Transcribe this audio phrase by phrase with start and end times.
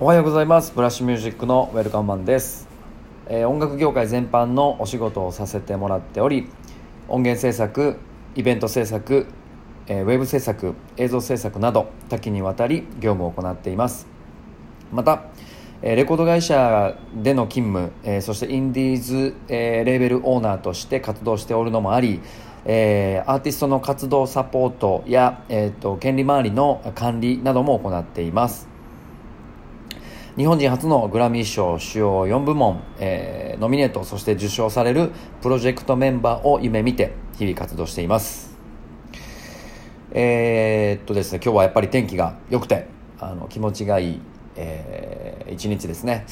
[0.00, 0.72] おはようございます。
[0.76, 2.68] ブラッシュミュージックのウェルカムマンです、
[3.26, 6.48] えー、音楽業界全般のお仕事をさせてもらっており
[7.08, 7.96] 音源制作
[8.36, 9.26] イベント制作、
[9.88, 14.06] えー、ウェブ制作映像制作など多岐にわたり業務を行っています。
[14.92, 15.24] また
[15.82, 22.20] えレコード会社での勤務、え、そしてインディーズ、えー、レーベルオーナーとして活動しておるのもあり、
[22.64, 28.77] え、アーティストの活動サポートや、えーと、権利周りの管理なども行っています。
[30.38, 35.10] 日本人初のグラミー賞主要4部門、えー、ノミネートそして受賞される
[35.42, 38.56] プロジェクトメンバーを夢見て日々活動しています。
[40.12, 42.86] えー、っとですね今日はやっぱり天気が良くて
[43.18, 44.20] あの気持ちがいい、
[44.54, 46.24] えー、一日ですね。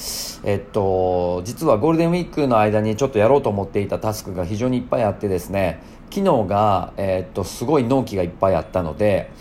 [0.45, 9.33] えっと実はゴールデンウィークの間にちょっとやろうと思っていたタスクが非常にいっぱいあってですね昨日が、えー、っとすごい納期がいっぱいあったので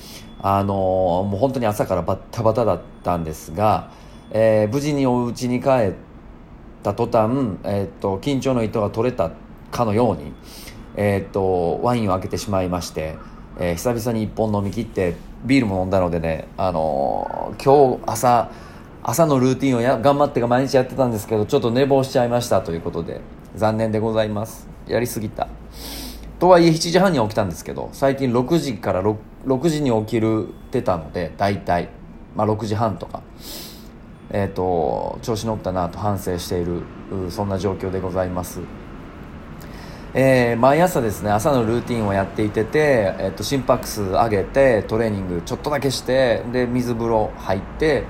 [0.41, 3.91] あのもう本当に朝からバッタバタだったんですが
[4.31, 5.93] えー、無事にお家に帰っ
[6.83, 9.31] た途端、えーと、緊張の糸が取れた
[9.71, 10.33] かのように、
[10.95, 13.15] えーと、ワインを開けてしまいまして、
[13.59, 18.51] えー、久々に1本飲み切ってビールも飲んだのでね、あのー、今日朝
[19.07, 23.21] 朝のルーティンをや頑張って毎日やってたんですけどちょっと寝坊しちゃいましたということで
[23.55, 24.67] 残念でございます。
[24.87, 25.47] やりすぎた。
[26.39, 31.89] とはいえ7時半に起きたんですけど最近6時から 6, 6時に起きるってたので大体、
[32.35, 33.21] まあ、6時半とか。
[34.31, 36.81] えーと、調子乗ったなと反省している
[37.29, 38.59] そんな状況でございます、
[40.13, 48.05] えー、毎朝ですね朝のルーティンをやっていてて、えーと、心拍数上げてトレーニングちょっとだけしてで水風呂入って、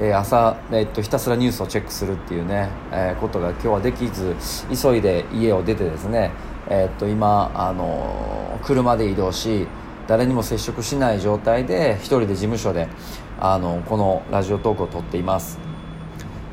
[0.00, 4.36] えー、朝、えーと、ひたすらニュースをチェックするっていうね、えー、ことが今日はできず
[4.82, 6.32] 急いで家を出てですね、
[6.68, 9.66] えー、と今、あの車で移動し
[10.06, 12.88] 誰にも接触しない状態で一人で事務所で
[13.52, 15.58] あのこのラジオトークを撮っています。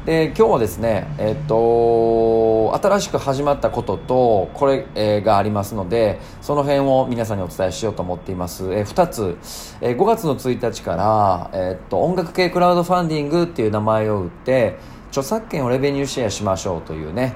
[0.03, 9.37] で今日はですねえっと新しく始まったこととこれ、えー、がありますのでその辺を皆さんにお伝えしようと思っています、えー、2つ、
[9.79, 14.77] えー、5月の1日から、えー、っと音楽系クラウドファンディングっていう名前を打って
[15.09, 17.35] 著作権をレベニューシェアしましょうというね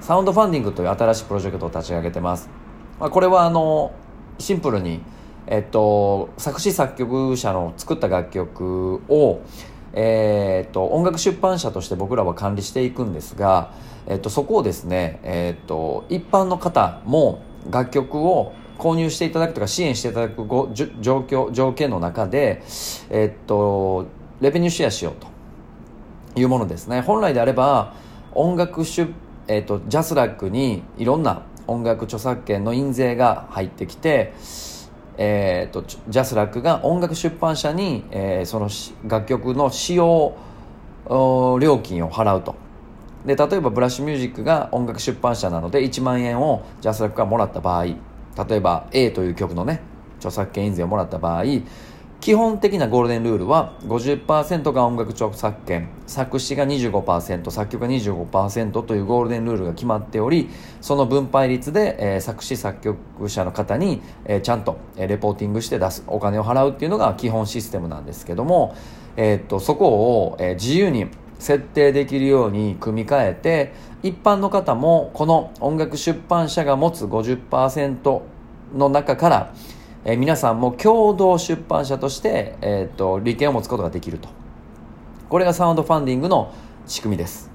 [0.00, 2.48] サウンドファンディングという新しいプロジェクトを立ち上げてます、
[2.98, 3.92] まあ、これはあの
[4.38, 5.02] シンプルに
[5.46, 9.40] えっと、作詞作曲者の作った楽曲を、
[9.92, 13.72] えー、っと音楽出版社として僕らは管理していくんですが、
[14.06, 22.62] えっと、そこをですね、えっと、一般の方も楽曲を購入していただくとか支援していただくご状況条件の中で、
[23.10, 24.06] えっと、
[24.40, 25.28] レベニューシェアしようと
[26.38, 27.00] いうものですね。
[27.00, 27.94] 本来であれば
[28.34, 29.10] 音楽出、
[29.48, 34.34] えっと、ジャスラックにいろんな音楽著作権の印税が入ってきて
[35.18, 38.68] えーと、ジャスラックが音楽出版社に、えー、その
[39.08, 40.36] 楽曲の使用
[41.08, 42.54] 料金を払うと。
[43.24, 47.96] で例えばブラッシュミュージックが音楽出版社なので1万円をジャスラックがもらった場合例
[48.50, 49.80] えば A という曲のね
[50.18, 51.42] 著作権印税をもらった場合
[52.20, 60.48] 基本的なゴールデンルールは50%が音楽著作権作詞が25%作曲が25%というゴールデンルールが決まっており
[60.80, 68.74] その分配率で、えー、作詞作曲者の方に、えー、ちゃんと、えー、レポーティングして出すお金を払うっていうのが基本システムなんですけども、
[69.16, 71.06] えー、っとそこを、え、自由に
[71.38, 73.72] 設定できるように組み替えて
[74.02, 78.20] 一般の方もこの音楽出版社が持つ50%
[78.74, 79.54] の中から
[80.08, 84.28] えー、皆さんも共同出版社として、えーと、利権を持つことができると。
[85.28, 86.54] これがサウンドファンディングの
[86.86, 87.50] 仕組みです。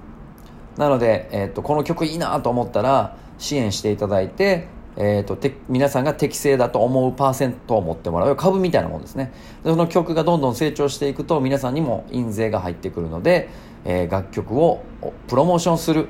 [0.75, 4.67] なので、えーと、この曲いいなと思ったら支援していただいて、
[4.97, 8.35] えーと、て皆さんが適正だと思うパーセントを持ってもらう。
[8.35, 9.31] 株みたいなもんですね。
[9.63, 13.47] その曲がどんどん成長していくと皆さんにも印税が入ってくるので、
[13.85, 14.83] えー、楽曲を
[15.29, 16.09] プロモーションする。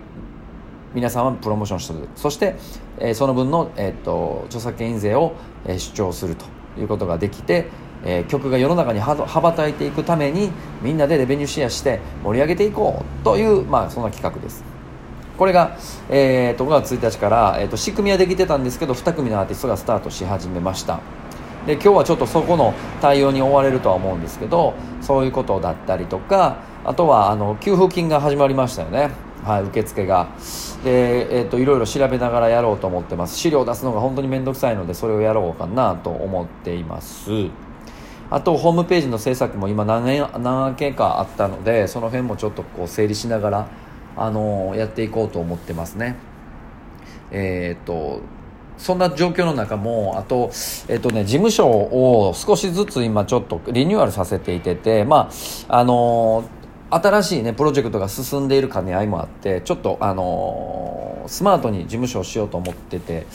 [0.93, 1.99] 皆さんはプロモーションする。
[2.15, 2.55] そして、
[2.99, 5.33] え、その分の、えーと、著作権印税を、
[5.65, 6.45] え、主張すると
[6.79, 7.67] いうことができて、
[8.03, 10.51] え、曲が世の中に羽ばたいていくために
[10.81, 14.63] みんなでレベニューシェアして盛り上げていこうという、まあ、そんな企画です。
[15.37, 15.77] これが、
[16.09, 20.99] えーと、5月1日から、えーと、仕組みはできてたんですけど2組のアーティストがスタートし始めました。
[21.65, 29.30] で今日はちょっとそこの対応に追われるとは思うんですけどそういうことだったりとかあとはあの給付金が始まりましたよね。
[29.43, 30.29] はい、受付が。
[30.83, 33.37] で、えーと、いろいろ調べながらやろうと思ってます。
[33.37, 37.49] 資料を出すのが本当に面倒くさいのでそれをやろうかなと思っています。
[38.29, 43.67] あとホームページの制作も今何年何件かあったのでその辺もちょっとこう整理しながら、
[44.15, 46.15] あのー、やっていこうと思ってますね。
[47.31, 48.21] えっ、ー、と
[48.77, 50.49] そんな状況の中もあと,、
[50.87, 55.29] えっとね、事務所を少しずつ今ちょっとリニューアルさせていててま
[55.67, 56.60] ああのー
[56.91, 63.25] 新しいねプロジェクトが進んでいる兼ね合いもあってちょっとあのー、スマートに事務所をしようと思ってて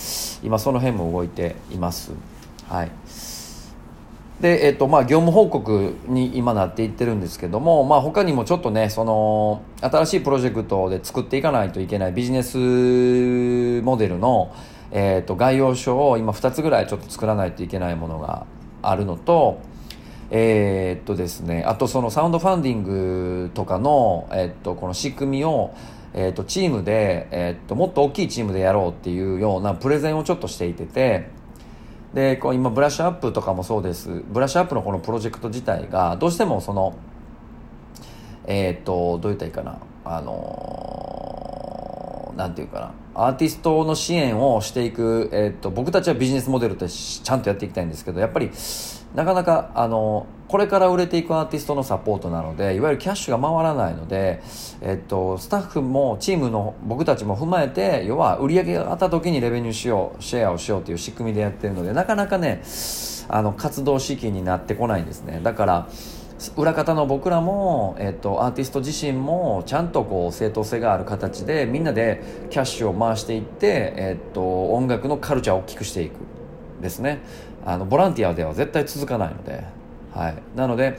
[0.42, 2.12] 今その辺も動いています。
[2.68, 2.90] はい。
[4.40, 12.58] で、えっとまあ、業務報告に今なっていってるんですけども、まあ、他にもちょっとねその新しいプロジェクトで作っていかないといけないビジネス
[13.82, 14.54] モデルの、
[14.90, 18.46] えっと、概要書を今2つぐらいちょっと作らないといけないものが
[18.82, 19.60] あるのと
[20.30, 25.74] えー、っとですねあとそのサウンドファンディングとかの、えっと、この仕組みを
[26.18, 31.28] えーと、チームで、えーともっと大きいチームでやろうっていうようなプレゼンをちょっとしていてて
[32.14, 34.08] でこう今ブラッシュアップとかもそうです。
[34.08, 36.96] ブラッシュアップのこのプロジェクト自体がどうしてもその
[38.46, 39.78] えっ、とどう言ったらいいかな。
[40.02, 41.12] あの
[42.34, 43.05] なんていうかな。
[43.18, 48.50] アーティストの支援をしていく、えーと、僕たちはビジネスモデルってちゃんとやっていきたいんですけどやっぱり
[49.14, 54.42] なかなかあのこれから売れていくアーティストのサポートなのでいわゆるキャッシュが回らないので、
[54.82, 62.62] えっと、スタッフもチームの僕たちも踏まえて要は売り上げが上がった時にレベニューしようシェアをしようという仕組みでやってるのでなかなかね
[63.28, 65.40] あの活動資金になってこないんですね。
[65.42, 65.88] だから
[66.56, 76.14] 裏方の僕らも、えっと、アーティスト自身もちゃんとこう正当性がある形でみんなでキャッシュを回していって、えっと、音楽のカルチャーを大きくしていく
[76.80, 77.20] ですね。
[77.64, 79.64] あのボランティアでは絶対続かないので、
[80.14, 80.98] はい、なので、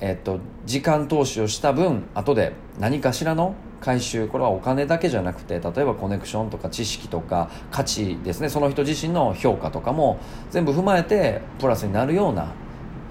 [0.00, 8.48] えっと、時間投資をした分後で何かしらの回収これはお金だけじゃなくて例えばコネクションとか知識とか価値ですね。
[8.48, 10.18] その人自身の評価とかも
[10.50, 12.52] 全部踏まえてプラスになるような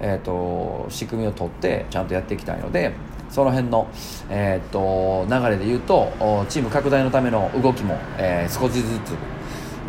[0.01, 2.93] えーと、仕組みを取ってちゃんとやっていきたいので
[3.29, 3.87] その辺の、
[4.29, 6.11] えーと、流れで言うと
[6.49, 9.15] チーム拡大のための動きも、えー、少しずつ、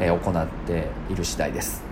[0.01, 1.85] えー、行っている次第です。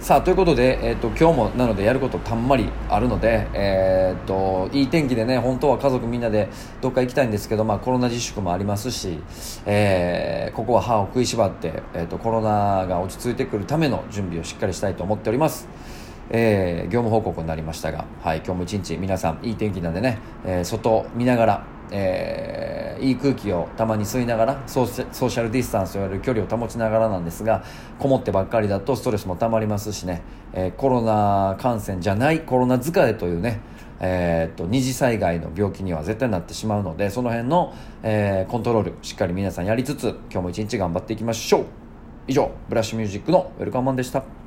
[0.00, 6.48] さあということで、えーと、今日もなのでやることたんまりあるので、えー、といい天気でね本当は家族みんなで
[6.80, 9.20] どっか行きたいんですけど、まあ、コロナ自粛もありますし、
[9.66, 15.68] えー、ここは歯を食いしばって、えー、とコロナが落ち着いてくるための準備をしっかりしたいと思っております。
[16.30, 27.64] えー、業務報告になりましたが、はい、今日も一日皆さんいい天気なんでね、えー、外見ながら、えー、いい空気をたまに吸いながらソーシャルディスタンスといわれる距離を保ちながらなんですが
[27.98, 30.22] こもってばっかりだとストレスもたまりますしね、
[30.52, 33.60] えー、コロナ感染じゃないコロナ疲れというね
[34.00, 41.66] えー、っと二次災害の病気には絶対なってしまうのでその辺の、えー、コントロールしっかり皆さんやりつつ今日も一日頑張っていきましょう。
[42.26, 44.39] 以上ブラッシュミュージックのウェルカムマンでした。